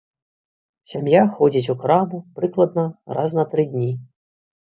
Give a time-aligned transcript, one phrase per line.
[0.93, 2.85] Сям'я ходзіць у краму прыкладна
[3.17, 3.91] раз на тры дні.